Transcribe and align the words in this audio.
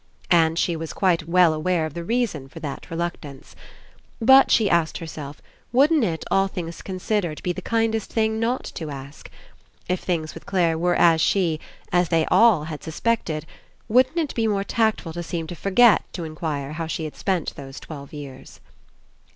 And 0.31 0.57
she 0.57 0.75
was 0.75 0.93
quite 0.93 1.29
well 1.29 1.53
aware 1.53 1.85
of 1.85 1.93
the 1.93 2.03
reason 2.03 2.47
for 2.49 2.59
that 2.59 2.89
re 2.89 2.97
luctance. 2.97 3.53
But, 4.19 4.49
she 4.49 4.67
asked 4.67 4.97
herself, 4.97 5.43
wouldn't 5.71 6.03
it, 6.03 6.25
all 6.31 6.47
things 6.47 6.81
considered, 6.81 7.39
be 7.43 7.53
the 7.53 7.61
kindest 7.61 8.11
thing 8.11 8.39
not 8.39 8.63
to 8.73 8.89
ask? 8.89 9.29
If 9.87 9.99
things 9.99 10.33
with 10.33 10.47
Clare 10.47 10.75
were 10.75 10.95
as 10.95 11.21
she— 11.21 11.59
as 11.91 12.09
they 12.09 12.25
all— 12.31 12.63
had 12.63 12.81
suspected, 12.81 13.45
wouldn't 13.87 14.17
it 14.17 14.33
be 14.33 14.47
more 14.47 14.63
tactful 14.63 15.13
to 15.13 15.21
seem 15.21 15.45
to 15.45 15.55
forget 15.55 16.03
to 16.13 16.23
Inquire 16.23 16.71
how 16.73 16.87
she 16.87 17.03
had 17.03 17.15
spent 17.15 17.53
those 17.55 17.79
twelve 17.79 18.11
years? 18.11 18.59